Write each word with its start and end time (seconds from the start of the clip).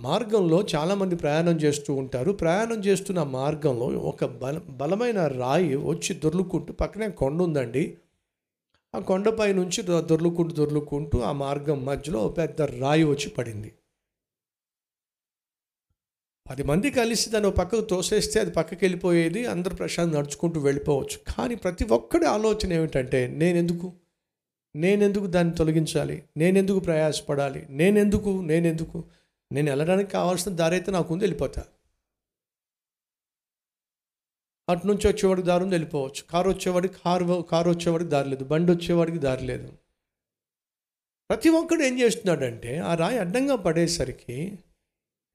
మార్గంలో 0.00 0.66
చాలామంది 0.74 1.16
ప్రయాణం 1.16 1.56
చేస్తూ 1.56 1.94
ఉంటారు. 1.94 2.32
ప్రయాణం 2.32 2.80
చేస్తున్న 2.80 3.22
మార్గంలో 3.22 3.86
ఒక 3.86 4.24
బల 4.24 4.58
బలమైన 4.58 5.26
రాయి 5.26 5.76
వచ్చి 5.76 6.14
దొర్లుకుంటూ 6.14 6.72
పక్కనే 6.72 7.08
కొండ 7.08 7.42
ఉందండి. 7.42 7.98
ఆ 8.94 8.98
కొండపై 8.98 9.52
నుంచి 9.52 9.82
దొర్లుకుంటూ 9.82 10.54
దొర్లుకుంటూ 10.54 11.20
ఆ 11.20 11.32
మార్గం 11.32 11.84
మధ్యలో 11.84 12.20
ఒక 12.20 12.36
పెద్ద 12.36 12.62
రాయి 12.62 13.04
వచ్చి 13.04 13.30
పడింది. 13.30 13.72
పది 16.50 16.62
మంది 16.62 16.90
కలిసి 16.90 17.30
దాన్ని 17.30 17.50
పక్కకు 17.50 17.80
తోసేస్తే 17.80 18.40
అది 18.40 18.50
పక్కకి 18.50 18.84
వెళ్ళిపోయేది. 18.84 19.46
అందరు 19.46 19.74
ప్రశాంతం 19.74 20.18
నడుచుకుంటూ 20.18 20.60
వెళ్ళిపోవచ్చు. 20.60 21.34
కానీ 21.34 21.54
ప్రతి 21.54 21.84
ఒక్కడి 21.84 22.24
ఆలోచన 22.24 22.72
ఏమిటంటే 22.72 23.28
నేనెందుకు? 23.28 23.92
నేనెందుకు 24.76 25.26
దాన్ని 25.26 25.54
తొలగించాలి? 25.54 26.22
నేనెందుకు 26.36 26.78
ప్రయాసపడాలి? 26.78 27.66
నేనెందుకు? 27.70 28.28
నేనెందుకు? 28.28 29.04
నేను 29.52 29.70
వెళ్ళడానికి 29.70 30.10
కావాల్సిన 30.10 30.54
దారి 30.54 30.74
అయితే 30.74 30.90
నాకు 30.92 31.14
ఉంది 31.14 31.24
వెళ్ళిపోతా. 31.24 31.64
అటు 34.68 34.86
నుంచి 34.86 35.08
వచ్చేవాడికి 35.08 35.46
దారి 35.46 35.62
ఉంది 35.62 35.74
వెళ్ళిపోవచ్చు. 35.74 36.22
కారు 36.30 36.50
వచ్చేవాడికి 36.50 36.94
కారు 37.04 37.42
కారు 37.42 37.70
వచ్చేవాడికి 37.70 38.10
దారి 38.10 38.28
లేదు. 38.28 38.44
బండి 38.44 38.72
వచ్చేవాడికి 38.72 39.18
దారి 39.18 39.44
లేదు. 39.46 39.72
ప్రతి 41.30 41.48
ఒక్కడు 41.48 41.82
ఏం 41.82 42.00
చేస్తున్నాడంటే 42.00 42.78
ఆ 42.78 42.94
రాయి 42.94 43.18
అడ్డంగా 43.18 43.56
పడేసరికి 43.56 44.58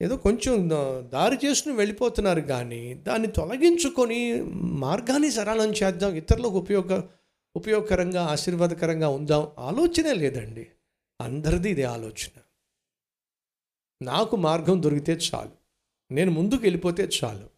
ఏదో 0.01 0.17
కొంచెం 0.17 0.69
దారి 1.09 1.47
చేసుకుని 1.47 1.75
వెళ్ళిపోతున్నారు 1.75 2.41
కానీ 2.41 2.93
దాన్ని 2.93 3.27
తొలగించుకొని 3.27 4.41
మార్గాన్ని 4.55 5.31
సరళం 5.31 5.71
చేద్దాం 5.71 6.15
ఇతరులకు 6.15 6.57
ఉపయోగ 6.57 7.01
ఉపయోగకరంగా 7.55 8.23
ఆశీర్వాదకరంగా 8.23 9.09
ఉందాం 9.09 9.47
ఆలోచనే 9.59 10.13
లేదండి. 10.13 10.67
అందరిది 11.21 11.69
ఇదే 11.69 11.83
ఆలోచన. 11.83 12.44
నాకు 14.01 14.35
మార్గం 14.35 14.83
దొరికితే 14.83 15.13
చాలు. 15.13 15.49
నేను 16.13 16.31
ముందుకు 16.31 16.61
వెళ్ళిపోతే 16.61 17.09
చాలు. 17.23 17.49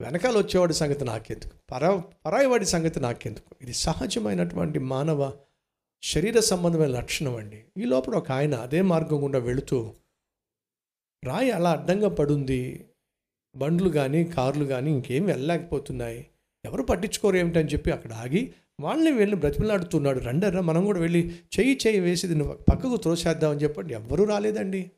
వెనకాల 0.00 0.38
వచ్చేవాడి 0.38 0.74
సంగతి 0.74 1.04
నాకెందుకు? 1.04 1.50
పరా 1.70 1.96
పరాయివాడి 1.96 2.64
సంగతి 2.64 3.00
నాకెందుకు? 3.00 3.56
ఇది 3.62 3.72
సహజమైనటువంటి 3.74 4.78
మానవ 4.78 5.32
శరీర 6.02 6.40
సంబంధమైన 6.40 6.88
లక్షణం 6.88 7.36
అండి. 7.36 7.64
ఈ 7.78 7.84
లోపల 7.84 8.14
ఒక 8.14 8.32
ఆయన 8.32 8.54
అదే 8.54 8.82
మార్గం 8.82 9.22
గుండా 9.22 9.38
వెళుతూ 9.38 9.94
రాయి 11.24 11.50
అలా 11.50 11.70
అడ్డంగా 11.70 12.08
పడుంది. 12.08 12.86
బండ్లు 13.56 13.88
కానీ 13.88 14.24
కార్లు 14.24 14.64
కానీ 14.64 14.90
ఇంకేం 14.90 15.24
వెళ్ళలేకపోతున్నాయి. 15.24 16.26
ఎవరు 16.64 16.82
పట్టించుకోరు 16.82 17.36
ఏమిటని 17.36 17.68
చెప్పి 17.68 17.90
అక్కడ 17.90 18.12
ఆగి 18.12 18.54
వాళ్ళని 18.80 19.10
వెళ్ళి 19.10 19.36
బ్రతిమలాడుతున్నాడు. 19.36 20.18
రండర్రా 20.18 20.60
మనం 20.60 20.84
కూడా 20.84 21.00
వెళ్ళి 21.00 21.34
చెయ్యి 21.58 21.78
చెయ్యి 21.86 22.00
వేసి 22.00 22.26
దీన్ని 22.28 22.48
పక్కకు 22.48 22.96
త్రోసేద్దామని 22.96 23.58
చెప్పండి. 23.58 23.94
ఎవ్వరూ 23.94 24.24
రాలేదండి. 24.24 24.90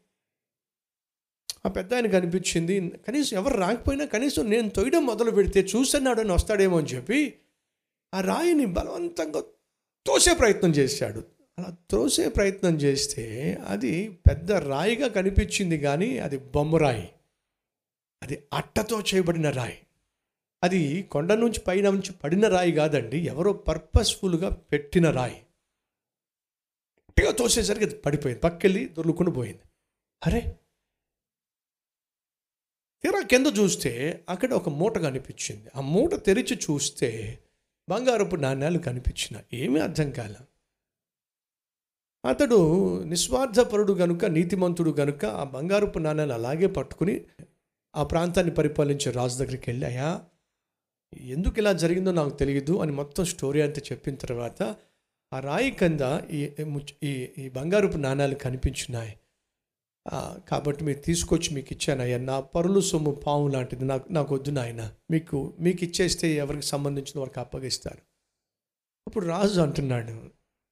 ఆ 1.67 1.69
పెద్ద 1.69 1.95
ఆయనకు 1.95 2.13
కనిపించింది 2.13 2.89
కనీసం 2.89 3.37
ఎవరు 3.37 3.57
రాకపోయినా 3.57 4.05
కనీసం 4.05 4.51
నేను 4.51 4.69
తొయ్యడం 4.69 5.07
మొదలు 5.07 5.31
పెడితే 5.31 5.61
చూస్తున్నాడు 5.61 6.21
అని 6.21 6.33
వస్తాడేమో 6.33 6.79
అని 6.79 6.87
చెప్పి 6.87 7.39
ఆ 8.15 8.21
రాయిని 8.21 8.67
బలవంతంగా 8.67 9.43
తోసే 10.07 10.35
ప్రయత్నం 10.35 10.71
చేశాడు. 10.71 11.25
అలా 11.59 11.77
తోసే 11.91 12.29
ప్రయత్నం 12.29 12.77
చేస్తే 12.77 13.55
అది 13.67 14.11
పెద్ద 14.11 14.53
రాయిగా 14.53 15.09
కనిపించింది 15.09 15.79
కానీ 15.79 16.19
అది 16.19 16.39
బొమ్మరాయి 16.39 17.13
అది 18.23 18.43
అట్టతో 18.53 19.01
చేయబడిన 19.01 19.51
రాయి. 19.51 19.79
అది 20.63 21.03
కొండ 21.03 21.33
నుంచి 21.33 21.61
పైన 21.61 21.91
నుంచి 21.91 22.13
పడిన 22.13 22.49
రాయి 22.49 22.73
కాదండి 22.73 23.19
ఎవరో 23.19 23.53
పర్పస్ఫుల్గా 23.53 24.49
పెట్టిన 24.49 25.11
రాయి. 25.11 25.37
గట్టిగా 27.11 27.33
తోసేసరికి 27.33 27.85
అది 27.85 27.95
పడిపోయింది 27.95 28.41
పక్కెళ్ళి 28.41 28.89
దొర్లుకుండా 28.89 29.33
పోయింది. 29.33 29.61
అరే 30.27 30.59
తీరా 33.05 33.21
కింద 33.21 33.47
చూస్తే 33.59 34.23
అక్కడ 34.29 34.53
ఒక 34.53 34.69
మూట 34.69 34.99
కనిపించింది. 34.99 35.71
ఆ 35.77 35.81
మూట 35.81 36.15
తెరిచి 36.15 36.59
చూస్తే 36.71 37.39
బంగారపు 37.91 38.37
నాణ్యాలు 38.37 38.79
కనిపించిన 38.79 39.43
ఏమీ 39.53 39.81
అర్థం 39.81 40.11
కాల. 40.11 40.37
అతడు 42.25 42.59
నిస్వార్థపరుడు 43.05 43.93
గనుక 43.93 44.25
నీతిమంతుడు 44.25 44.91
గనుక 44.91 45.25
ఆ 45.25 45.45
బంగారపు 45.45 45.99
నాణ్యాలు 45.99 46.33
అలాగే 46.33 46.67
పట్టుకుని 46.67 47.21
ఆ 47.97 48.03
ప్రాంతాన్ని 48.03 48.55
పరిపాలించే 48.55 49.11
రాజు 49.11 49.39
దగ్గరికి 49.39 49.71
వెళ్ళి 49.71 49.87
అయ్యా 49.87 50.21
ఎందుకు 51.27 51.59
ఇలా 51.59 51.73
జరిగిందో 51.73 52.13
నాకు 52.13 52.31
తెలియదు 52.31 52.79
అని 52.79 52.93
మొత్తం 52.93 53.25
స్టోరీ 53.25 53.61
అంతా 53.61 53.83
చెప్పిన 53.93 54.15
తర్వాత 54.15 54.77
ఆ 55.33 55.39
రాయి 55.39 55.71
కింద 55.71 56.01
ఈ 56.31 56.49
ఈ 57.39 57.49
బంగారపు 57.49 57.99
నాణ్యాలు 57.99 58.35
కనిపించున్నాయి 58.35 59.19
కాబట్టి 60.49 60.85
మీరు 60.85 60.99
తీసుకొచ్చి 60.99 61.55
మీకు 61.55 61.69
ఇచ్చానయ్యా 61.71 62.19
నా 62.19 62.41
పరులు 62.41 62.81
సొమ్ము 62.81 63.11
పాము 63.11 63.49
లాంటిది 63.49 63.85
నాకు 63.85 64.13
నాకు 64.13 64.35
వద్దు 64.35 64.51
నాయన. 64.51 64.93
మీకు 65.11 65.57
మీకు 65.61 65.85
ఇచ్చేస్తే 65.85 66.33
ఎవరికి 66.35 66.67
సంబంధించిన 66.67 67.19
వారికి 67.19 67.41
అప్పగిస్తారు. 67.41 68.03
అప్పుడు 69.09 69.27
రాజు 69.27 69.61
అంటున్నాడు 69.61 70.13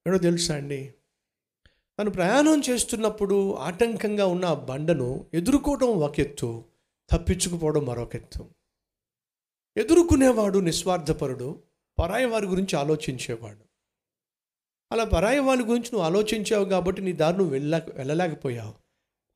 ఏడో 0.08 0.18
తెలుసా 0.18 0.56
అండి? 0.56 0.94
తను 1.98 2.10
ప్రయాణం 2.10 2.62
చేస్తున్నప్పుడు 2.70 3.54
ఆటంకంగా 3.54 4.26
ఉన్న 4.26 4.44
ఆ 4.44 4.54
బండను 4.54 5.26
ఎదుర్కోవడం 5.34 5.88
ఒక 5.88 6.20
ఎత్తు 6.20 6.64
తప్పించుకుపోవడం 7.10 7.84
మరొక 7.84 8.16
ఎత్తు 8.16 8.44
ఎదుర్కొనేవాడు 9.76 10.58
నిస్వార్థపరుడు 10.58 11.62
పరాయి 11.98 12.24
వారి 12.24 12.46
గురించి 12.46 12.76
ఆలోచించేవాడు. 12.76 13.64
అలా 14.92 15.04
పరాయి 15.04 15.38
వారి 15.38 15.60
గురించి 15.60 15.90
నువ్వు 15.92 16.00
ఆలోచించావు 16.00 16.64
కాబట్టి 16.64 17.02
నీ 17.02 17.12
దారి 17.12 17.36
నువ్వు 17.36 17.52
వెళ్ళలేక 17.52 17.94
వెళ్ళలేకపోయావు. 17.94 18.79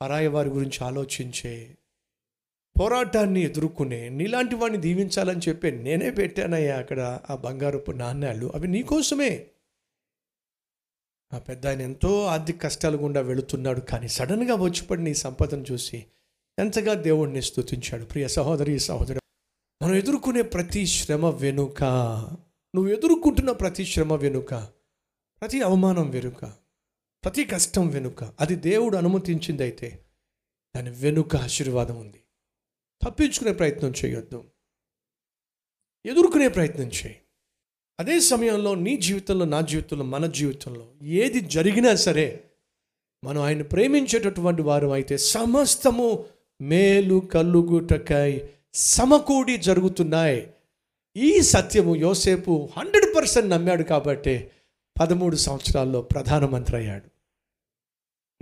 పరాయి 0.05 0.27
వారి 0.27 0.49
గురించి 0.49 0.85
ఆలోచించే 0.85 1.79
పోరాటాన్ని 2.81 3.41
ఎదుర్కొనే 3.41 4.09
నీలాంటి 4.09 4.55
వాడిని 4.55 4.79
దీవించాలని 4.79 5.41
చెప్పి 5.49 5.71
నేనే 5.71 6.11
పెట్టానయ్యా 6.11 6.79
అక్కడ 6.79 7.21
ఆ 7.31 7.35
బంగారపు 7.35 7.93
నాణ్యాలు 7.93 8.53
అవి 8.55 8.69
నీకోసమే 8.69 9.47
ఆ 11.33 11.39
పెద్ద 11.39 11.67
ఆయన 11.67 11.81
ఎంతో 11.81 12.25
ఆర్థిక 12.25 12.63
కష్టాలు 12.63 12.97
గుండా 12.97 13.21
వెళుతున్నాడు 13.21 13.81
కానీ 13.81 14.09
సడన్గా 14.09 14.55
వచ్చిపడిన 14.55 15.09
ఈ 15.09 15.15
సంపదను 15.15 15.65
చూసి 15.73 16.05
ఎంతగా 16.59 16.95
దేవుణ్ణి 16.95 17.43
స్తుతించాడు. 17.43 18.05
ప్రియ 18.05 18.29
సహోదరి 18.29 18.79
సహోదరు 18.79 19.21
మనం 19.83 19.95
ఎదుర్కొనే 19.95 20.43
ప్రతి 20.43 20.87
శ్రమ 20.87 21.27
వెనుక 21.27 21.85
నువ్వు 22.75 22.89
ఎదుర్కొంటున్న 22.93 23.53
ప్రతి 23.53 23.85
శ్రమ 23.85 24.15
వెనుక 24.15 24.55
ప్రతి 25.41 25.61
అవమానం 25.61 26.11
వెనుక 26.11 26.53
ప్రతి 27.25 27.45
కష్టం 27.45 27.89
వెనుక 27.89 28.25
అది 28.41 28.55
దేవుడు 28.55 28.97
అనుమతించింది 28.97 29.63
అయితే 29.63 29.99
దాని 30.77 30.91
వెనుక 30.91 31.37
ఆశీర్వాదం 31.37 31.97
ఉంది. 31.97 32.21
తప్పించుకునే 33.03 33.53
ప్రయత్నం 33.53 33.93
చేయొద్దు. 34.05 34.45
ఎదుర్కొనే 36.07 36.49
ప్రయత్నం 36.49 36.87
చేయి. 36.87 37.17
అదే 38.01 38.21
సమయంలో 38.21 38.75
నీ 38.75 38.97
జీవితంలో 38.97 39.45
నా 39.45 39.61
జీవితంలో 39.61 40.05
మన 40.05 40.27
జీవితంలో 40.27 40.89
ఏది 41.03 41.41
జరిగినా 41.41 41.95
సరే 41.95 42.45
మనం 43.25 43.43
ఆయన 43.43 43.63
ప్రేమించేటటువంటి 43.63 44.63
వారు 44.63 44.87
అయితే 44.87 45.17
సమస్తము 45.17 46.25
మేలు 46.61 47.19
కలుగుటకై 47.19 48.49
సమకూడి 48.75 49.57
జరుగుతున్నాయి. 49.57 50.51
ఈ 51.17 51.41
సత్యము 51.41 51.97
యోసేపు 51.97 52.69
హండ్రెడ్ 52.77 53.17
పర్సెంట్ 53.17 53.51
నమ్మాడు 53.51 53.83
కాబట్టి 53.83 54.51
పదమూడు 55.01 55.37
సంవత్సరాల్లో 55.37 56.03
ప్రధానమంత్రి 56.03 56.77
అయ్యాడు. 56.77 57.14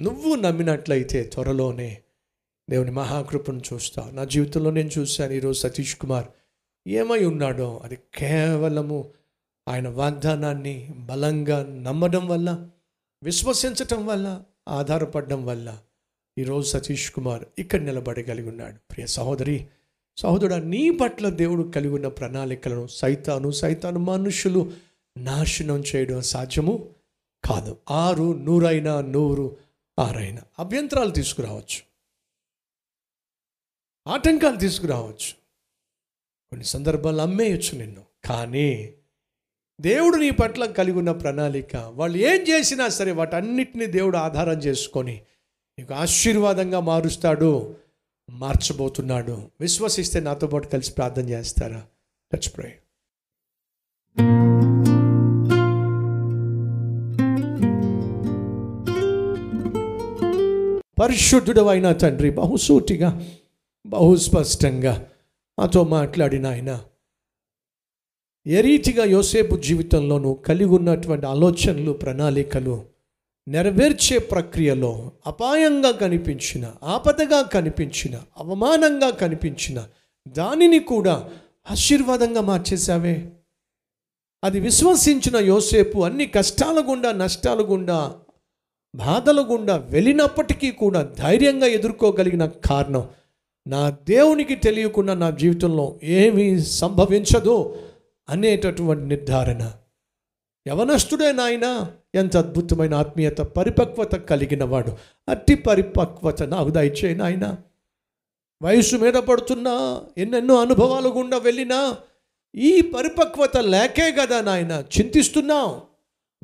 నువ్వు 0.01 0.35
నమ్మినట్లయితే 0.35 1.23
త్వరలోనే 1.23 1.99
దేవుని 2.71 2.91
మహాకృపను 2.91 3.63
చూస్తావు 3.73 4.11
నా 4.11 4.25
జీవితంలో 4.25 4.71
నేను 4.71 4.91
చూశాను 4.99 5.33
ఈరోజు 5.33 5.59
సతీష్ 5.59 5.97
కుమార్ 5.97 6.25
ఏమై 6.87 7.25
ఉన్నాడో 7.25 7.81
అది 7.85 7.99
కేవలము 8.15 9.09
ఆయన 9.69 9.89
వాగ్దానాన్ని 9.89 10.95
బలంగా 10.97 11.65
నమ్మడం 11.65 12.29
వల్ల 12.29 12.69
విశ్వసించటం 13.23 14.07
వల్ల 14.07 14.43
ఆధారపడడం 14.69 15.47
వల్ల 15.47 15.79
ఈరోజు 16.39 16.69
సతీష్ 16.69 17.11
కుమార్ 17.11 17.45
ఇక్కడ 17.59 17.83
నిలబడగలిగి 17.83 18.49
ఉన్నాడు. 18.49 18.75
ప్రియ 18.75 19.07
సహోదరి 19.07 19.67
సహోదరుడు 20.17 20.55
నీ 20.55 20.91
పట్ల 20.91 21.29
దేవుడు 21.29 21.63
కలిగి 21.63 21.95
ఉన్న 21.95 22.09
ప్రణాళికలను 22.09 22.87
సైతాను 22.87 23.51
సైతాను 23.51 23.99
మనుషులు 23.99 24.73
నాశనం 25.17 25.83
చేయడం 25.97 26.21
సాధ్యము 26.21 26.89
కాదు. 27.45 27.77
ఆరు 27.91 28.39
నూరైనా 28.43 29.01
నూరు 29.01 29.57
ఆరైన 29.99 30.39
అభ్యంతరాలు 30.59 31.11
తీసుకురావచ్చు. 31.11 31.93
ఆటంకాలు 34.07 34.57
తీసుకురావచ్చు. 34.57 35.33
కొన్ని 36.51 36.65
సందర్భాలు 36.65 37.21
అమ్మేయచ్చు 37.21 37.79
నిన్ను. 37.79 38.05
కానీ 38.25 38.95
దేవుడు 39.81 40.17
నీ 40.17 40.31
పట్ల 40.31 40.67
కలిగి 40.67 40.99
ఉన్న 40.99 41.13
ప్రణాళిక 41.13 41.77
వాళ్ళు 41.77 42.19
ఏం 42.19 42.43
చేసినా 42.43 42.89
సరే 42.89 43.13
వాటన్నిటిని 43.13 43.87
దేవుడు 43.87 44.17
ఆధారం 44.17 44.59
చేసుకొని 44.59 45.23
నీకు 45.79 45.95
ఆశీర్వాదంగా 45.95 46.81
మారుస్తాడు 46.81 47.77
మార్చబోతున్నాడు. 48.31 49.51
విశ్వసిస్తే 49.61 50.21
నాతో 50.21 50.47
పాటు 50.47 50.67
కలిసి 50.67 50.93
ప్రార్థన 50.93 51.29
చేస్తారా? 51.29 51.79
లెట్స్ 52.33 52.57
పరిశుద్ధుడు 61.03 61.61
అయిన 61.61 61.93
తండ్రి 61.93 62.31
బహుసూటిగా 62.31 63.27
బహుస్పష్టంగా 63.87 65.09
మాతో 65.59 65.85
మాట్లాడిన 65.85 66.47
ఆయన 66.47 66.85
ఏ 68.47 68.61
రీతిగా 68.61 69.05
యోసేపు 69.05 69.57
జీవితంలోనూ 69.57 70.35
కలిగి 70.35 70.71
ఉన్నటువంటి 70.71 71.27
ఆలోచనలు 71.27 71.93
ప్రణాళికలు 71.93 72.85
నెరవేర్చే 73.49 74.19
ప్రక్రియలో 74.19 75.13
అపాయంగా 75.27 75.91
కనిపించిన 75.91 76.75
ఆపదగా 76.83 77.43
కనిపించిన 77.43 78.23
అవమానంగా 78.39 79.11
కనిపించిన 79.11 79.87
దానిని 80.29 80.79
కూడా 80.79 81.31
ఆశీర్వాదంగా 81.71 82.41
మార్చేశావే. 82.41 83.33
అది 84.45 84.61
విశ్వసించిన 84.61 85.37
యోసేపు 85.37 86.05
అన్ని 86.05 86.27
కష్టాల 86.27 86.85
గుండా 86.91 87.13
నష్టాల 87.13 87.61
గుండా 87.63 88.19
బాధల 88.95 89.41
గుండా 89.41 89.77
వెళ్ళినప్పటికీ 89.77 90.71
కూడా 90.71 91.03
ధైర్యంగా 91.03 91.67
ఎదుర్కోగలిగిన 91.67 92.47
కారణం 92.47 93.09
నా 93.67 93.91
దేవునికి 93.91 94.55
తెలియకుండా 94.55 95.15
నా 95.15 95.31
జీవితంలో 95.31 95.99
ఏమీ 96.03 96.61
సంభవించదు 96.61 97.83
అనేటటువంటి 98.29 99.05
నిర్ధారణ. 99.05 99.73
యవనస్తుడే 100.69 101.33
నాయన 101.33 101.93
ఎంత 102.15 102.37
అద్భుతమైన 102.37 102.95
ఆత్మీయత 102.95 103.39
పరిపక్వత 103.39 104.15
కలిగిన 104.15 104.65
వాడు. 104.65 104.97
అట్టి 105.29 105.55
పరిపక్వత 105.55 106.43
నాకు 106.43 106.71
దయచేయి 106.71 107.15
నాయన. 107.15 107.57
వయసు 108.63 108.97
మీద 108.97 109.15
పడుతున్నా 109.15 110.03
ఎన్నెన్నో 110.19 110.61
అనుభవాలు 110.61 111.09
గుండా 111.09 111.39
వెళ్ళినా 111.39 111.97
ఈ 112.55 112.81
పరిపక్వత 112.81 113.57
లేకే 113.57 114.13
కదా 114.13 114.41
నాయన. 114.41 114.85
చింతిస్తున్నాం 114.99 115.81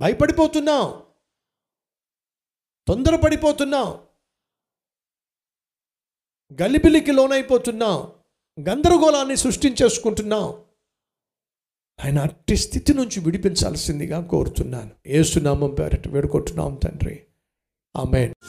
భయపడిపోతున్నాం. 0.00 1.07
తొందరపడిపోతున్నాం 2.88 4.00
గలిబిలికి 6.62 7.12
లోనైపోతున్నాం 7.12 8.12
గందరగోళాన్ని 8.68 9.36
సృష్టించేసుకుంటున్నాం 9.36 10.60
ఆయన 12.04 12.18
అట్టి 12.18 12.56
స్థితి 12.56 12.94
నుంచి 12.94 13.20
విడిపించాల్సిందిగా 13.20 14.26
కోరుతున్నాను. 14.26 14.90
ఏసునామం 15.06 15.70
పేరట 15.70 16.08
వేడుకుంటున్నాం 16.08 16.74
తండ్రి. 16.74 17.26
ఆమెన్. 17.96 18.34